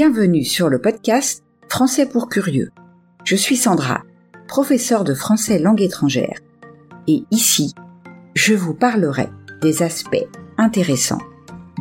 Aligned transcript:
Bienvenue 0.00 0.44
sur 0.44 0.68
le 0.68 0.80
podcast 0.80 1.42
Français 1.68 2.06
pour 2.06 2.28
curieux. 2.28 2.70
Je 3.24 3.34
suis 3.34 3.56
Sandra, 3.56 4.04
professeure 4.46 5.02
de 5.02 5.12
français 5.12 5.58
langue 5.58 5.80
étrangère. 5.82 6.38
Et 7.08 7.24
ici, 7.32 7.74
je 8.36 8.54
vous 8.54 8.74
parlerai 8.74 9.28
des 9.60 9.82
aspects 9.82 10.28
intéressants, 10.56 11.18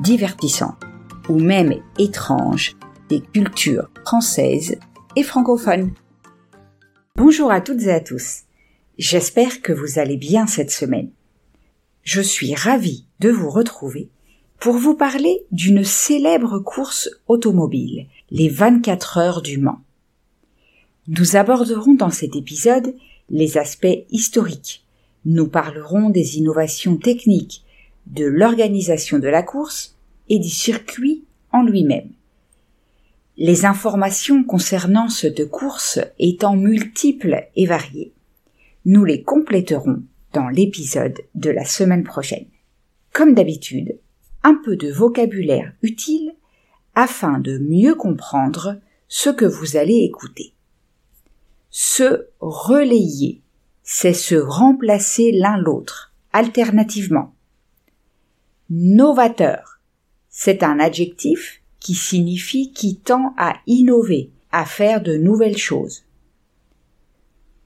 divertissants 0.02 0.80
ou 1.30 1.38
même 1.38 1.76
étranges 2.00 2.76
des 3.08 3.22
cultures 3.22 3.88
françaises 4.04 4.80
et 5.16 5.22
francophones. 5.22 5.92
Bonjour 7.18 7.52
à 7.52 7.62
toutes 7.62 7.84
et 7.84 7.92
à 7.92 8.00
tous. 8.00 8.46
J'espère 8.98 9.62
que 9.62 9.74
vous 9.74 10.00
allez 10.00 10.18
bien 10.18 10.48
cette 10.48 10.72
semaine. 10.72 11.12
Je 12.02 12.22
suis 12.22 12.56
ravie 12.56 13.06
de 13.20 13.30
vous 13.30 13.52
retrouver 13.52 14.10
pour 14.60 14.76
vous 14.78 14.96
parler 14.96 15.44
d'une 15.52 15.84
célèbre 15.84 16.60
course 16.60 17.10
automobile, 17.28 18.08
les 18.32 18.50
24 18.50 19.18
heures 19.18 19.42
du 19.42 19.60
Mans. 19.60 19.82
Nous 21.08 21.36
aborderons 21.36 21.94
dans 21.94 22.10
cet 22.10 22.36
épisode 22.36 22.96
les 23.30 23.58
aspects 23.58 24.06
historiques. 24.10 24.84
Nous 25.26 25.48
parlerons 25.48 26.10
des 26.10 26.38
innovations 26.38 26.98
techniques, 26.98 27.64
de 28.08 28.26
l'organisation 28.26 29.20
de 29.20 29.28
la 29.28 29.44
course 29.44 29.96
et 30.30 30.40
du 30.40 30.50
circuit 30.50 31.24
en 31.52 31.62
lui-même. 31.62 32.10
Les 33.38 33.66
informations 33.66 34.44
concernant 34.44 35.10
cette 35.10 35.48
course 35.50 36.00
étant 36.18 36.56
multiples 36.56 37.48
et 37.56 37.68
variées, 37.68 38.12
nous 38.86 39.06
les 39.06 39.22
compléterons 39.22 40.02
dans 40.34 40.50
l'épisode 40.50 41.20
de 41.36 41.52
la 41.52 41.66
semaine 41.66 42.04
prochaine. 42.04 42.48
Comme 43.14 43.36
d'habitude, 43.36 44.00
un 44.48 44.56
peu 44.56 44.78
de 44.78 44.90
vocabulaire 44.90 45.74
utile 45.82 46.34
afin 46.96 47.38
de 47.38 47.58
mieux 47.58 47.96
comprendre 47.96 48.80
ce 49.10 49.30
que 49.30 49.44
vous 49.44 49.76
allez 49.76 50.06
écouter. 50.06 50.54
Se 51.70 52.30
relayer, 52.40 53.42
c'est 53.84 54.14
se 54.14 54.36
remplacer 54.36 55.34
l'un 55.34 55.58
l'autre, 55.58 56.14
alternativement. 56.32 57.36
Novateur, 58.70 59.82
c'est 60.30 60.64
un 60.64 60.80
adjectif 60.80 61.62
qui 61.82 61.94
signifie 61.94 62.72
qui 62.72 63.00
tend 63.00 63.34
à 63.38 63.58
innover, 63.68 64.32
à 64.54 64.64
faire 64.64 65.04
de 65.04 65.18
nouvelles 65.18 65.58
choses. 65.58 66.06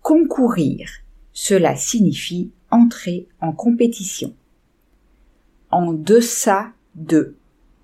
Concourir, 0.01 0.89
cela 1.31 1.75
signifie 1.75 2.51
entrer 2.71 3.27
en 3.39 3.51
compétition 3.51 4.35
en 5.71 5.93
deçà 5.93 6.71
de. 6.95 7.35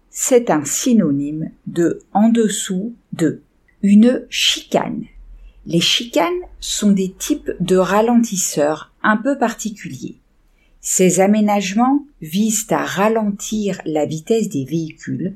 C'est 0.09 0.49
un 0.49 0.65
synonyme 0.65 1.51
de 1.65 2.01
en 2.13 2.29
dessous 2.29 2.93
de. 3.13 3.41
Une 3.83 4.25
chicane. 4.29 5.05
Les 5.65 5.81
chicanes 5.81 6.41
sont 6.59 6.91
des 6.91 7.11
types 7.11 7.51
de 7.59 7.77
ralentisseurs 7.77 8.91
un 9.03 9.17
peu 9.17 9.37
particuliers. 9.37 10.17
Ces 10.81 11.19
aménagements 11.19 12.05
visent 12.21 12.71
à 12.71 12.83
ralentir 12.85 13.81
la 13.85 14.05
vitesse 14.05 14.49
des 14.49 14.65
véhicules 14.65 15.35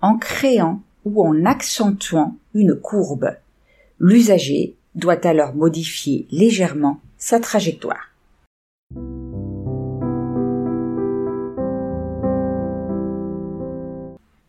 en 0.00 0.16
créant 0.16 0.82
ou 1.04 1.22
en 1.22 1.44
accentuant 1.44 2.36
une 2.54 2.74
courbe. 2.74 3.36
L'usager 4.00 4.74
doit 4.94 5.26
alors 5.26 5.54
modifier 5.54 6.26
légèrement 6.30 7.00
sa 7.18 7.38
trajectoire. 7.38 8.10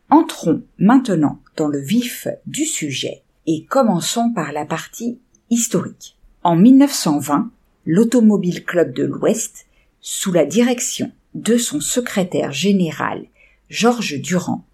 Entrons 0.10 0.64
maintenant 0.80 1.42
dans 1.58 1.68
le 1.68 1.80
vif 1.80 2.30
du 2.46 2.66
sujet 2.66 3.24
et 3.46 3.66
commençons 3.66 4.32
par 4.34 4.54
la 4.54 4.66
partie 4.66 5.20
historique. 5.50 6.16
En 6.44 6.56
1920, 6.56 7.52
l'Automobile 7.86 8.64
Club 8.64 8.94
de 8.94 9.04
l'Ouest, 9.04 9.68
sous 10.00 10.32
la 10.32 10.46
direction 10.46 11.12
de 11.34 11.58
son 11.58 11.82
secrétaire 11.82 12.54
général 12.54 13.26
Georges 13.70 14.22
Durand, 14.22 14.66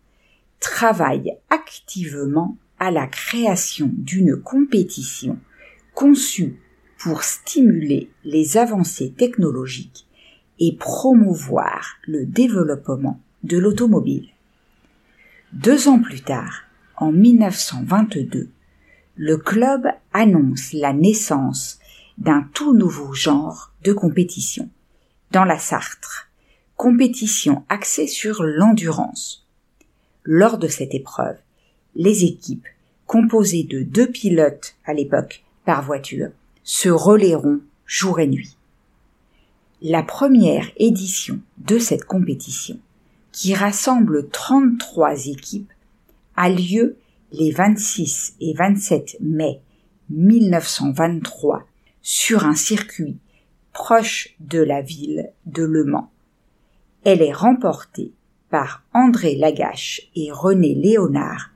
travaille 0.59 1.35
activement 1.49 2.55
à 2.77 2.91
la 2.91 3.07
création 3.07 3.89
d'une 3.91 4.35
compétition 4.39 5.39
conçue 5.95 6.59
pour 6.99 7.23
stimuler 7.23 8.11
les 8.23 8.57
avancées 8.57 9.11
technologiques 9.17 10.05
et 10.59 10.75
promouvoir 10.75 11.95
le 12.05 12.27
développement 12.27 13.19
de 13.41 13.57
l'automobile. 13.57 14.32
Deux 15.53 15.87
ans 15.87 15.99
plus 15.99 16.21
tard, 16.21 16.63
en 16.97 17.11
1922, 17.11 18.49
le 19.15 19.37
club 19.37 19.85
annonce 20.11 20.73
la 20.73 20.93
naissance 20.93 21.77
d'un 22.17 22.49
tout 22.55 22.73
nouveau 22.73 23.13
genre 23.13 23.71
de 23.83 23.93
compétition 23.93 24.67
dans 25.29 25.43
la 25.43 25.59
Sartre, 25.59 26.27
compétition 26.75 27.65
axée 27.69 28.07
sur 28.07 28.41
l'endurance. 28.41 29.47
Lors 30.23 30.57
de 30.57 30.67
cette 30.67 30.95
épreuve, 30.95 31.37
les 31.93 32.23
équipes, 32.25 32.67
composées 33.05 33.63
de 33.63 33.83
deux 33.83 34.07
pilotes 34.07 34.75
à 34.85 34.95
l'époque 34.95 35.43
par 35.65 35.83
voiture, 35.83 36.29
se 36.63 36.89
relayeront 36.89 37.59
jour 37.85 38.19
et 38.19 38.27
nuit. 38.27 38.57
La 39.83 40.01
première 40.01 40.71
édition 40.77 41.39
de 41.59 41.77
cette 41.77 42.05
compétition 42.05 42.79
qui 43.33 43.55
rassemble 43.55 44.29
33 44.29 45.27
équipes, 45.27 45.73
a 46.37 46.49
lieu 46.49 46.97
les 47.33 47.51
26 47.51 48.35
et 48.39 48.53
27 48.53 49.17
mai 49.19 49.59
1923 50.11 51.65
sur 52.01 52.45
un 52.45 52.55
circuit 52.55 53.17
proche 53.73 54.35
de 54.39 54.59
la 54.59 54.81
ville 54.81 55.31
de 55.47 55.63
Le 55.63 55.83
Mans. 55.83 56.11
Elle 57.03 57.23
est 57.23 57.33
remportée 57.33 58.13
par 58.49 58.83
André 58.93 59.35
Lagache 59.35 60.01
et 60.15 60.31
René 60.31 60.75
Léonard 60.75 61.49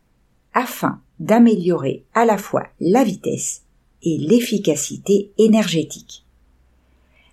afin 0.54 1.00
d'améliorer 1.20 2.04
à 2.12 2.24
la 2.24 2.36
fois 2.36 2.66
la 2.80 3.04
vitesse 3.04 3.62
et 4.02 4.18
l'efficacité 4.18 5.30
énergétique. 5.38 6.24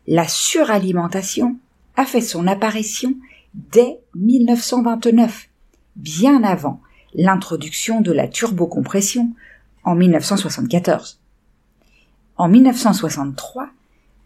La 0.06 0.28
suralimentation 0.28 1.58
a 1.96 2.06
fait 2.06 2.22
son 2.22 2.46
apparition 2.46 3.16
dès 3.56 3.98
1929 4.14 5.50
bien 5.96 6.44
avant 6.44 6.82
l'introduction 7.14 8.02
de 8.02 8.12
la 8.12 8.28
turbocompression 8.28 9.34
en 9.84 9.96
1974. 9.96 11.20
En 12.38 12.50
1963, 12.50 13.70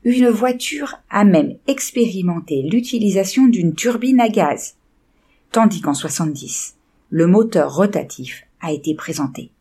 une 0.04 0.30
voiture 0.30 0.96
a 1.10 1.26
même 1.26 1.58
expérimenté 1.68 2.62
l'utilisation 2.62 3.48
d'une 3.48 3.76
turbine 3.76 4.22
à 4.22 4.30
gaz, 4.30 4.76
tandis 5.52 5.82
qu'en 5.82 5.94
70, 5.94 6.76
le 7.10 7.28
moteur 7.28 7.76
rotatif 7.76 8.44
a 8.62 8.72
été 8.72 8.96
présenté. 8.96 9.52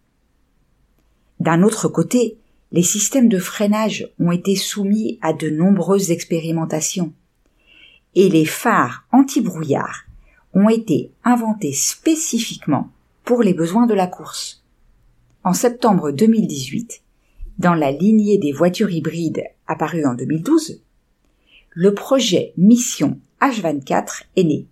D'un 1.41 1.62
autre 1.62 1.88
côté, 1.88 2.38
les 2.73 2.82
systèmes 2.82 3.29
de 3.29 3.38
freinage 3.38 4.09
ont 4.19 4.32
été 4.32 4.56
soumis 4.56 5.19
à 5.23 5.32
de 5.32 5.50
nombreuses 5.50 6.11
expérimentations, 6.11 7.12
et 8.14 8.29
les 8.29 8.47
phares 8.47 9.05
anti-brouillard 9.12 10.06
ont 10.56 10.70
été 10.70 11.12
inventés 11.23 11.75
spécifiquement 11.75 12.88
pour 13.25 13.43
les 13.43 13.53
besoins 13.53 13.87
de 13.87 13.93
la 13.93 14.06
course. 14.06 14.64
En 15.44 15.53
septembre 15.53 16.12
2018, 16.12 17.03
dans 17.58 17.75
la 17.75 17.93
lignée 17.93 18.38
des 18.38 18.53
voitures 18.53 18.91
hybrides 18.91 19.44
apparu 19.67 20.06
en 20.06 20.14
2012, 20.14 20.81
le 21.70 21.94
projet 21.94 22.55
Mission 22.56 23.20
H24 23.43 24.23
est 24.37 24.44
né, 24.44 24.67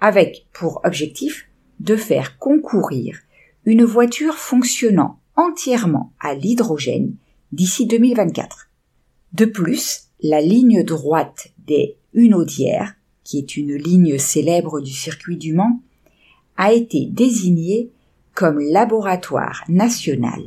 avec 0.00 0.46
pour 0.54 0.80
objectif 0.84 1.46
de 1.80 1.96
faire 1.96 2.38
concourir 2.38 3.18
une 3.66 3.84
voiture 3.84 4.36
fonctionnant 4.36 5.20
entièrement 5.36 6.14
à 6.18 6.34
l'hydrogène 6.34 7.14
d'ici 7.52 7.86
2024. 7.86 8.70
De 9.34 9.44
plus, 9.44 10.08
la 10.22 10.40
ligne 10.40 10.82
droite 10.82 11.48
des 11.66 11.98
Hunaudières, 12.14 12.94
qui 13.24 13.38
est 13.38 13.56
une 13.56 13.74
ligne 13.74 14.18
célèbre 14.18 14.80
du 14.80 14.92
circuit 14.92 15.36
du 15.36 15.52
Mans, 15.52 15.80
a 16.56 16.72
été 16.72 17.06
désignée 17.06 17.90
comme 18.34 18.60
laboratoire 18.60 19.64
national 19.68 20.42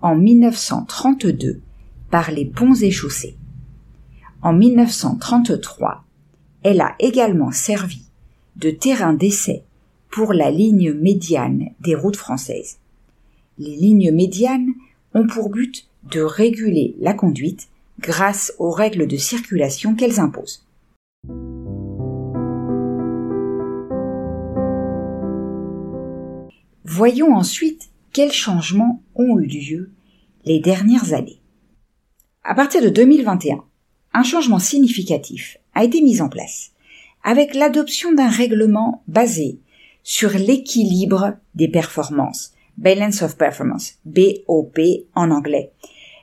en 0.00 0.14
1932 0.14 1.60
par 2.10 2.30
les 2.30 2.44
ponts 2.44 2.74
et 2.74 2.90
chaussées. 2.90 3.36
En 4.42 4.52
1933, 4.52 6.04
elle 6.62 6.80
a 6.80 6.94
également 6.98 7.50
servi 7.50 8.02
de 8.56 8.70
terrain 8.70 9.12
d'essai 9.12 9.64
pour 10.10 10.32
la 10.32 10.50
ligne 10.50 10.92
médiane 10.92 11.70
des 11.80 11.94
routes 11.94 12.16
françaises. 12.16 12.78
Les 13.58 13.76
lignes 13.76 14.12
médianes 14.12 14.72
ont 15.14 15.26
pour 15.26 15.50
but 15.50 15.88
de 16.10 16.20
réguler 16.20 16.94
la 17.00 17.14
conduite 17.14 17.68
grâce 18.00 18.52
aux 18.58 18.70
règles 18.70 19.06
de 19.06 19.16
circulation 19.16 19.94
qu'elles 19.94 20.20
imposent. 20.20 20.64
Voyons 26.90 27.34
ensuite 27.34 27.90
quels 28.14 28.32
changements 28.32 29.02
ont 29.14 29.38
eu 29.38 29.44
lieu 29.44 29.90
les 30.46 30.58
dernières 30.58 31.12
années. 31.12 31.38
À 32.44 32.54
partir 32.54 32.80
de 32.80 32.88
2021, 32.88 33.62
un 34.14 34.22
changement 34.22 34.58
significatif 34.58 35.58
a 35.74 35.84
été 35.84 36.00
mis 36.00 36.22
en 36.22 36.30
place 36.30 36.70
avec 37.22 37.54
l'adoption 37.54 38.14
d'un 38.14 38.30
règlement 38.30 39.02
basé 39.06 39.58
sur 40.02 40.30
l'équilibre 40.30 41.34
des 41.54 41.68
performances, 41.68 42.54
Balance 42.78 43.20
of 43.20 43.36
Performance, 43.36 43.98
BOP 44.06 44.78
en 45.14 45.30
anglais, 45.30 45.72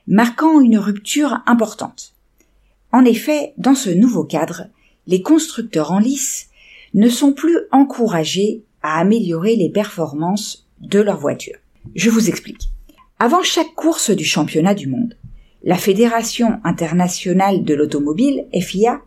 marquant 0.08 0.60
une 0.60 0.78
rupture 0.78 1.44
importante. 1.46 2.12
En 2.90 3.04
effet, 3.04 3.54
dans 3.56 3.76
ce 3.76 3.90
nouveau 3.90 4.24
cadre, 4.24 4.64
les 5.06 5.22
constructeurs 5.22 5.92
en 5.92 6.00
lice 6.00 6.48
ne 6.92 7.08
sont 7.08 7.32
plus 7.32 7.56
encouragés 7.70 8.64
à 8.82 8.98
améliorer 8.98 9.56
les 9.56 9.70
performances 9.70 10.66
de 10.80 11.00
leur 11.00 11.18
voiture. 11.18 11.56
Je 11.94 12.10
vous 12.10 12.28
explique. 12.28 12.70
Avant 13.18 13.42
chaque 13.42 13.74
course 13.74 14.10
du 14.10 14.24
championnat 14.24 14.74
du 14.74 14.88
monde, 14.88 15.16
la 15.62 15.76
Fédération 15.76 16.60
internationale 16.64 17.64
de 17.64 17.74
l'automobile, 17.74 18.46
FIA, 18.52 19.00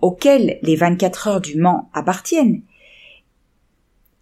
auquel 0.00 0.58
les 0.62 0.76
24 0.76 1.28
heures 1.28 1.40
du 1.40 1.56
Mans 1.56 1.88
appartiennent, 1.94 2.62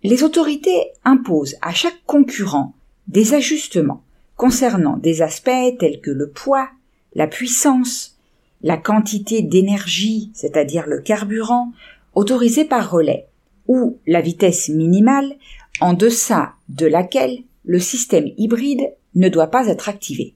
les 0.03 0.23
autorités 0.23 0.93
imposent 1.05 1.57
à 1.63 1.73
chaque 1.73 2.05
concurrent 2.07 2.75
des 3.09 3.35
ajustements 3.35 4.03
concernant 4.37 4.97
des 4.97 5.23
aspects 5.23 5.79
tels 5.79 6.01
que 6.01 6.11
le 6.11 6.29
poids, 6.29 6.69
la 7.15 7.27
puissance, 7.27 8.19
la 8.63 8.77
quantité 8.77 9.43
d'énergie, 9.43 10.31
c'est-à-dire 10.35 10.87
le 10.87 11.01
carburant, 11.01 11.73
autorisé 12.15 12.65
par 12.65 12.91
relais, 12.91 13.27
ou 13.66 13.99
la 14.06 14.20
vitesse 14.20 14.69
minimale 14.69 15.37
en 15.81 15.94
deçà 15.94 16.55
de 16.69 16.87
laquelle 16.87 17.43
le 17.64 17.78
système 17.78 18.31
hybride 18.37 18.93
ne 19.14 19.28
doit 19.28 19.50
pas 19.50 19.69
être 19.69 19.88
activé. 19.88 20.34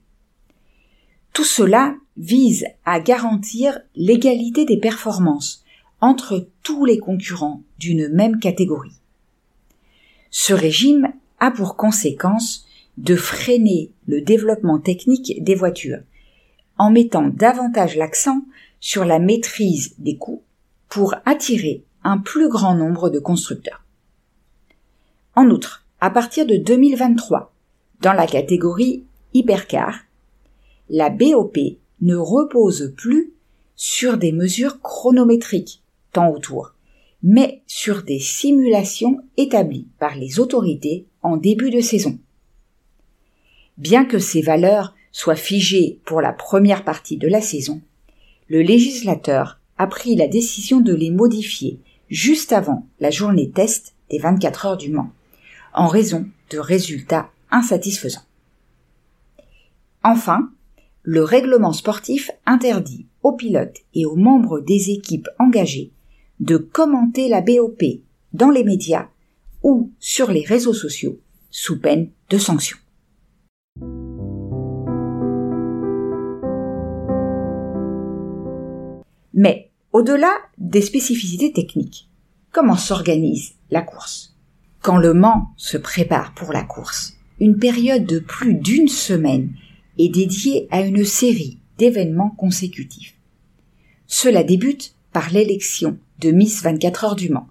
Tout 1.33 1.45
cela 1.45 1.95
vise 2.17 2.67
à 2.85 3.01
garantir 3.01 3.79
l'égalité 3.95 4.65
des 4.65 4.79
performances 4.79 5.65
entre 6.01 6.49
tous 6.63 6.85
les 6.85 6.99
concurrents 6.99 7.63
d'une 7.79 8.09
même 8.09 8.39
catégorie. 8.39 9.01
Ce 10.31 10.53
régime 10.53 11.13
a 11.41 11.51
pour 11.51 11.77
conséquence 11.77 12.67
de 12.97 13.15
freiner 13.15 13.93
le 14.07 14.21
développement 14.21 14.79
technique 14.79 15.43
des 15.43 15.55
voitures, 15.55 16.01
en 16.77 16.91
mettant 16.91 17.29
davantage 17.29 17.97
l'accent 17.97 18.43
sur 18.81 19.05
la 19.05 19.19
maîtrise 19.19 19.95
des 19.99 20.17
coûts 20.17 20.43
pour 20.89 21.15
attirer 21.25 21.85
un 22.05 22.19
plus 22.19 22.49
grand 22.49 22.75
nombre 22.75 23.11
de 23.11 23.19
constructeurs. 23.19 23.83
En 25.35 25.51
outre, 25.51 25.85
à 26.01 26.11
partir 26.11 26.47
de 26.47 26.57
2023, 26.57 27.53
dans 28.01 28.13
la 28.13 28.27
catégorie 28.27 29.05
hypercar, 29.35 29.95
la 30.89 31.11
BOP 31.11 31.59
ne 32.01 32.17
repose 32.17 32.95
plus 32.97 33.33
sur 33.77 34.17
des 34.17 34.33
mesures 34.33 34.81
chronométriques, 34.81 35.83
temps 36.13 36.31
autour, 36.31 36.75
mais 37.23 37.63
sur 37.67 38.03
des 38.03 38.19
simulations 38.19 39.19
établies 39.37 39.89
par 39.99 40.17
les 40.17 40.41
autorités 40.41 41.07
en 41.23 41.37
début 41.37 41.71
de 41.71 41.81
saison. 41.81 42.19
Bien 43.77 44.05
que 44.05 44.19
ces 44.19 44.43
valeurs 44.43 44.95
soient 45.13 45.37
figées 45.37 46.01
pour 46.05 46.21
la 46.21 46.33
première 46.33 46.85
partie 46.85 47.17
de 47.17 47.29
la 47.29 47.41
saison, 47.41 47.81
le 48.49 48.63
législateur 48.63 49.61
a 49.77 49.87
pris 49.87 50.17
la 50.17 50.27
décision 50.27 50.81
de 50.81 50.95
les 50.95 51.11
modifier 51.11 51.81
juste 52.09 52.53
avant 52.53 52.87
la 53.01 53.11
journée 53.11 53.51
test 53.51 53.95
des 54.11 54.19
24 54.19 54.67
heures 54.67 54.77
du 54.77 54.91
Mans, 54.91 55.13
en 55.75 55.87
raison 55.87 56.27
de 56.51 56.59
résultats 56.59 57.31
insatisfaisants. 57.51 58.25
Enfin, 60.03 60.51
le 61.03 61.23
règlement 61.23 61.73
sportif 61.73 62.31
interdit 62.47 63.07
aux 63.23 63.33
pilotes 63.33 63.79
et 63.95 64.07
aux 64.07 64.17
membres 64.17 64.61
des 64.61 64.91
équipes 64.91 65.29
engagées 65.39 65.91
de 66.41 66.57
commenter 66.57 67.29
la 67.29 67.41
BOP 67.41 67.83
dans 68.33 68.51
les 68.51 68.65
médias 68.65 69.09
ou 69.63 69.91
sur 69.99 70.31
les 70.31 70.45
réseaux 70.45 70.75
sociaux 70.75 71.19
sous 71.51 71.81
peine 71.81 72.11
de 72.31 72.39
sanctions. 72.39 72.79
Mais 79.35 79.68
au-delà 79.93 80.33
des 80.59 80.83
spécificités 80.83 81.53
techniques, 81.53 82.09
comment 82.53 82.77
s'organise 82.77 83.55
la 83.71 83.83
course? 83.83 84.37
Quand 84.83 84.99
le 84.99 85.15
Mans 85.15 85.49
se 85.57 85.77
prépare 85.77 86.35
pour 86.35 86.53
la 86.53 86.63
course, 86.63 87.15
une 87.41 87.59
période 87.59 88.05
de 88.05 88.19
plus 88.19 88.55
d'une 88.55 88.89
semaine 88.89 89.53
est 89.99 90.09
dédiée 90.09 90.69
à 90.71 90.83
une 90.83 91.05
série 91.05 91.59
d'événements 91.79 92.31
consécutifs. 92.31 93.17
Cela 94.07 94.43
débute 94.43 94.95
par 95.13 95.31
l'élection 95.31 95.99
de 96.21 96.31
Miss 96.31 96.63
24 96.63 97.05
heures 97.05 97.17
du 97.17 97.31
Mans, 97.31 97.49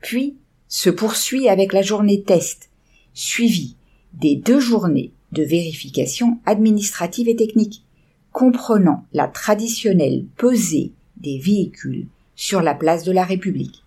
puis 0.00 0.36
se 0.68 0.90
poursuit 0.90 1.48
avec 1.48 1.72
la 1.72 1.82
journée 1.82 2.22
test, 2.22 2.70
suivie 3.12 3.76
des 4.14 4.36
deux 4.36 4.60
journées 4.60 5.12
de 5.32 5.42
vérification 5.42 6.38
administrative 6.46 7.28
et 7.28 7.36
technique, 7.36 7.84
comprenant 8.32 9.04
la 9.12 9.28
traditionnelle 9.28 10.24
pesée 10.36 10.92
des 11.24 11.38
véhicules 11.38 12.06
sur 12.36 12.62
la 12.62 12.74
place 12.74 13.02
de 13.02 13.12
la 13.12 13.24
République. 13.24 13.82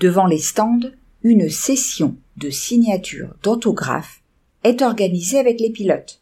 Devant 0.00 0.26
les 0.26 0.38
stands, 0.38 0.90
une 1.22 1.48
session 1.48 2.16
de 2.36 2.50
signature 2.50 3.34
d'autographes 3.42 4.20
est 4.64 4.82
organisée 4.82 5.38
avec 5.38 5.60
les 5.60 5.70
pilotes, 5.70 6.20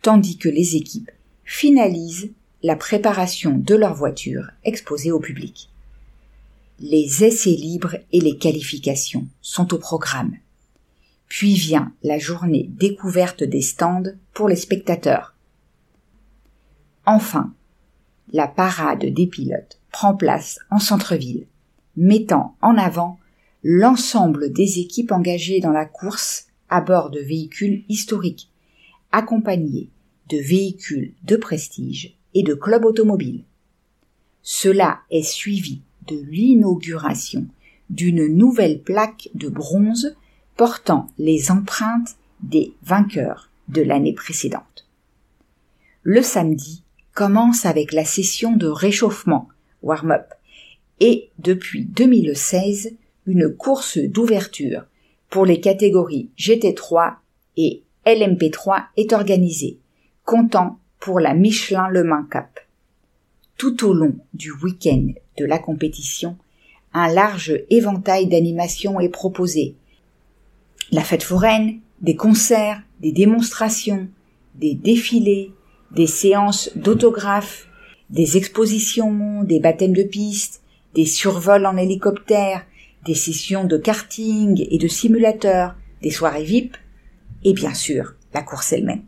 tandis 0.00 0.38
que 0.38 0.48
les 0.48 0.76
équipes 0.76 1.10
finalisent 1.44 2.30
la 2.62 2.76
préparation 2.76 3.58
de 3.58 3.74
leur 3.74 3.94
voiture 3.94 4.50
exposée 4.64 5.10
au 5.10 5.18
public. 5.18 5.70
Les 6.78 7.24
essais 7.24 7.50
libres 7.50 7.96
et 8.12 8.20
les 8.20 8.36
qualifications 8.36 9.26
sont 9.42 9.74
au 9.74 9.78
programme. 9.78 10.36
Puis 11.28 11.54
vient 11.54 11.92
la 12.02 12.18
journée 12.18 12.70
découverte 12.70 13.42
des 13.42 13.62
stands 13.62 14.14
pour 14.32 14.48
les 14.48 14.56
spectateurs. 14.56 15.34
Enfin, 17.06 17.52
la 18.32 18.46
parade 18.48 19.04
des 19.04 19.26
pilotes 19.26 19.80
prend 19.90 20.14
place 20.14 20.58
en 20.70 20.78
centre-ville, 20.78 21.46
mettant 21.96 22.56
en 22.62 22.76
avant 22.76 23.18
l'ensemble 23.62 24.52
des 24.52 24.78
équipes 24.78 25.12
engagées 25.12 25.60
dans 25.60 25.72
la 25.72 25.86
course 25.86 26.46
à 26.68 26.80
bord 26.80 27.10
de 27.10 27.20
véhicules 27.20 27.84
historiques, 27.88 28.50
accompagnés 29.12 29.88
de 30.28 30.38
véhicules 30.38 31.14
de 31.24 31.36
prestige 31.36 32.16
et 32.34 32.42
de 32.42 32.54
clubs 32.54 32.84
automobiles. 32.84 33.44
Cela 34.42 35.00
est 35.10 35.22
suivi 35.22 35.82
de 36.06 36.16
l'inauguration 36.16 37.46
d'une 37.90 38.26
nouvelle 38.26 38.80
plaque 38.80 39.28
de 39.34 39.48
bronze 39.48 40.16
portant 40.56 41.08
les 41.18 41.50
empreintes 41.50 42.16
des 42.40 42.72
vainqueurs 42.82 43.50
de 43.68 43.82
l'année 43.82 44.14
précédente. 44.14 44.86
Le 46.02 46.22
samedi 46.22 46.82
commence 47.14 47.66
avec 47.66 47.92
la 47.92 48.04
session 48.04 48.56
de 48.56 48.66
réchauffement, 48.66 49.48
warm-up, 49.82 50.26
et 51.00 51.30
depuis 51.38 51.84
2016, 51.84 52.96
une 53.26 53.54
course 53.54 53.98
d'ouverture 53.98 54.84
pour 55.28 55.46
les 55.46 55.60
catégories 55.60 56.30
GT3 56.38 57.14
et 57.56 57.82
LMP3 58.06 58.84
est 58.96 59.12
organisée, 59.12 59.78
comptant 60.24 60.78
pour 60.98 61.20
la 61.20 61.34
Michelin 61.34 61.88
Le 61.88 62.04
Mans 62.04 62.24
Cup, 62.24 62.60
Tout 63.56 63.86
au 63.86 63.94
long 63.94 64.16
du 64.34 64.52
week-end 64.52 65.08
de 65.38 65.44
la 65.44 65.58
compétition, 65.58 66.36
un 66.92 67.12
large 67.12 67.58
éventail 67.70 68.26
d'animations 68.26 69.00
est 69.00 69.08
proposé. 69.08 69.76
La 70.92 71.02
fête 71.02 71.22
foraine, 71.22 71.80
des 72.00 72.16
concerts, 72.16 72.82
des 73.00 73.12
démonstrations, 73.12 74.08
des 74.56 74.74
défilés, 74.74 75.52
des 75.90 76.06
séances 76.06 76.70
d'autographes, 76.76 77.66
des 78.10 78.36
expositions, 78.36 79.42
des 79.44 79.60
baptêmes 79.60 79.94
de 79.94 80.02
piste, 80.02 80.62
des 80.94 81.06
survols 81.06 81.66
en 81.66 81.76
hélicoptère, 81.76 82.64
des 83.06 83.14
sessions 83.14 83.64
de 83.64 83.76
karting 83.76 84.66
et 84.70 84.78
de 84.78 84.88
simulateurs, 84.88 85.74
des 86.02 86.10
soirées 86.10 86.44
VIP, 86.44 86.76
et 87.44 87.52
bien 87.52 87.74
sûr 87.74 88.14
la 88.34 88.42
course 88.42 88.72
elle-même. 88.72 89.04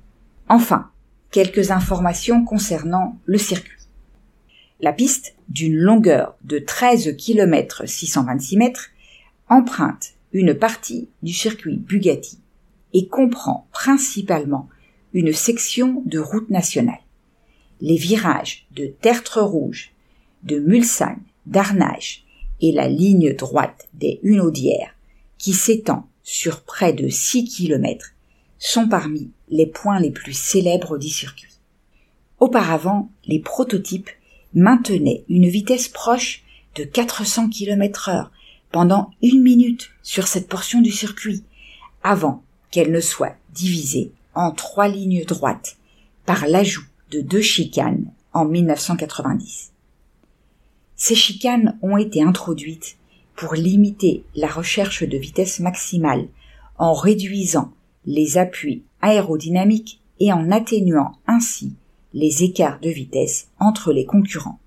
Enfin, 0.48 0.90
quelques 1.30 1.70
informations 1.70 2.44
concernant 2.44 3.18
le 3.24 3.38
circuit. 3.38 3.78
La 4.80 4.92
piste, 4.92 5.34
d'une 5.48 5.76
longueur 5.76 6.34
de 6.42 6.58
13 6.58 7.16
km 7.16 7.86
626 7.86 8.56
mètres, 8.56 8.90
emprunte 9.48 10.14
une 10.32 10.54
partie 10.54 11.08
du 11.22 11.32
circuit 11.32 11.76
Bugatti 11.76 12.40
et 12.92 13.06
comprend 13.06 13.68
principalement 13.72 14.68
une 15.12 15.32
section 15.32 16.02
de 16.06 16.18
route 16.18 16.50
nationale. 16.50 17.00
Les 17.80 17.96
virages 17.96 18.66
de 18.72 18.86
Tertre 18.86 19.40
Rouge, 19.42 19.92
de 20.42 20.58
Mulsanne, 20.58 21.22
d'Arnage 21.46 22.24
et 22.60 22.72
la 22.72 22.88
ligne 22.88 23.34
droite 23.34 23.88
des 23.94 24.20
Hunaudières, 24.22 24.94
qui 25.38 25.52
s'étend 25.52 26.08
sur 26.22 26.62
près 26.62 26.92
de 26.92 27.08
6 27.08 27.44
km, 27.44 28.12
sont 28.58 28.88
parmi 28.88 29.30
les 29.48 29.66
points 29.66 30.00
les 30.00 30.12
plus 30.12 30.32
célèbres 30.32 30.96
du 30.96 31.08
circuit. 31.08 31.58
Auparavant, 32.38 33.10
les 33.26 33.40
prototypes 33.40 34.10
maintenaient 34.54 35.24
une 35.28 35.48
vitesse 35.48 35.88
proche 35.88 36.42
de 36.76 36.84
400 36.84 37.50
km 37.50 38.08
heure 38.08 38.30
pendant 38.70 39.10
une 39.22 39.42
minute 39.42 39.90
sur 40.02 40.26
cette 40.26 40.48
portion 40.48 40.80
du 40.80 40.90
circuit, 40.90 41.44
avant 42.02 42.42
qu'elle 42.70 42.90
ne 42.90 43.00
soit 43.00 43.36
divisée 43.52 44.12
en 44.34 44.50
trois 44.50 44.88
lignes 44.88 45.24
droites 45.24 45.76
par 46.26 46.46
l'ajout 46.46 46.86
de 47.10 47.20
deux 47.20 47.42
chicanes 47.42 48.10
en 48.32 48.44
1990. 48.44 49.72
Ces 50.96 51.14
chicanes 51.14 51.78
ont 51.82 51.96
été 51.96 52.22
introduites 52.22 52.96
pour 53.36 53.54
limiter 53.54 54.24
la 54.34 54.48
recherche 54.48 55.02
de 55.02 55.18
vitesse 55.18 55.60
maximale 55.60 56.28
en 56.78 56.92
réduisant 56.92 57.72
les 58.06 58.38
appuis 58.38 58.82
aérodynamiques 59.00 60.00
et 60.20 60.32
en 60.32 60.50
atténuant 60.50 61.18
ainsi 61.26 61.74
les 62.14 62.44
écarts 62.44 62.80
de 62.80 62.90
vitesse 62.90 63.48
entre 63.58 63.92
les 63.92 64.04
concurrents. 64.04 64.58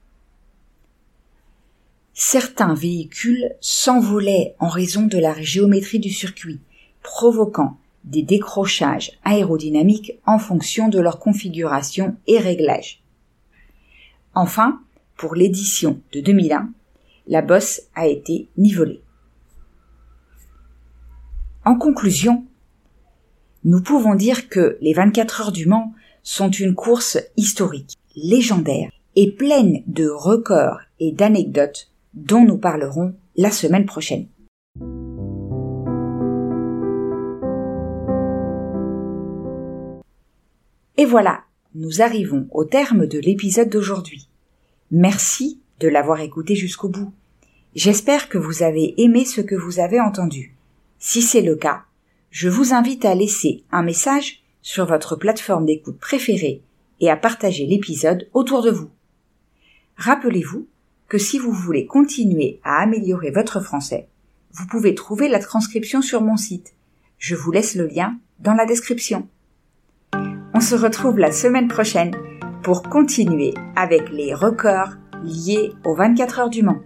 Certains 2.13 2.73
véhicules 2.73 3.51
s'envolaient 3.59 4.55
en 4.59 4.69
raison 4.69 5.05
de 5.05 5.17
la 5.17 5.41
géométrie 5.41 5.99
du 5.99 6.09
circuit, 6.09 6.59
provoquant 7.03 7.77
des 8.05 8.21
décrochages 8.21 9.11
aérodynamiques 9.23 10.19
en 10.25 10.39
fonction 10.39 10.87
de 10.87 10.99
leur 10.99 11.19
configuration 11.19 12.15
et 12.27 12.39
réglage. 12.39 13.03
Enfin, 14.33 14.79
pour 15.17 15.35
l'édition 15.35 16.01
de 16.13 16.21
2001, 16.21 16.69
la 17.27 17.41
bosse 17.41 17.81
a 17.95 18.07
été 18.07 18.49
nivelée. 18.57 19.01
En 21.65 21.75
conclusion, 21.75 22.45
nous 23.63 23.81
pouvons 23.81 24.13
dire 24.13 24.49
que 24.49 24.77
les 24.81 24.93
24 24.93 25.41
heures 25.41 25.51
du 25.51 25.65
Mans 25.65 25.93
sont 26.21 26.51
une 26.51 26.75
course 26.75 27.17
historique, 27.37 27.97
légendaire 28.15 28.91
et 29.15 29.31
pleine 29.31 29.81
de 29.87 30.07
records 30.07 30.81
et 30.99 31.11
d'anecdotes 31.11 31.91
dont 32.13 32.43
nous 32.43 32.57
parlerons 32.57 33.15
la 33.35 33.51
semaine 33.51 33.85
prochaine. 33.85 34.27
Et 40.97 41.05
voilà, 41.05 41.43
nous 41.73 42.01
arrivons 42.01 42.47
au 42.51 42.63
terme 42.63 43.05
de 43.05 43.19
l'épisode 43.19 43.69
d'aujourd'hui. 43.69 44.29
Merci 44.91 45.59
de 45.81 45.89
l'avoir 45.89 46.21
écouté 46.21 46.55
jusqu'au 46.55 46.87
bout. 46.87 47.11
J'espère 47.75 48.29
que 48.29 48.37
vous 48.37 48.63
avez 48.63 48.93
aimé 49.01 49.25
ce 49.25 49.41
que 49.41 49.55
vous 49.55 49.79
avez 49.79 49.99
entendu. 49.99 50.55
Si 50.97 51.21
c'est 51.21 51.41
le 51.41 51.57
cas, 51.57 51.83
je 52.31 52.47
vous 52.47 52.73
invite 52.73 53.03
à 53.03 53.13
laisser 53.13 53.63
un 53.71 53.83
message 53.83 54.43
sur 54.61 54.85
votre 54.85 55.17
plateforme 55.17 55.65
d'écoute 55.65 55.99
préférée 55.99 56.61
et 57.01 57.09
à 57.09 57.17
partager 57.17 57.65
l'épisode 57.65 58.29
autour 58.33 58.61
de 58.61 58.71
vous. 58.71 58.89
Rappelez-vous 59.97 60.65
que 61.09 61.17
si 61.17 61.37
vous 61.37 61.51
voulez 61.51 61.85
continuer 61.85 62.61
à 62.63 62.81
améliorer 62.81 63.31
votre 63.31 63.59
français, 63.59 64.07
vous 64.53 64.65
pouvez 64.67 64.95
trouver 64.95 65.27
la 65.27 65.39
transcription 65.39 66.01
sur 66.01 66.21
mon 66.21 66.37
site. 66.37 66.73
Je 67.19 67.35
vous 67.35 67.51
laisse 67.51 67.75
le 67.75 67.87
lien 67.87 68.17
dans 68.39 68.53
la 68.53 68.65
description. 68.65 69.27
On 70.57 70.61
se 70.61 70.73
retrouve 70.73 71.19
la 71.19 71.33
semaine 71.33 71.67
prochaine 71.67 72.15
pour 72.63 72.83
continuer 72.83 73.53
avec 73.75 74.09
les 74.09 74.33
records 74.33 74.93
liés 75.21 75.73
aux 75.83 75.95
24 75.95 76.39
heures 76.39 76.49
du 76.49 76.63
Mans. 76.63 76.79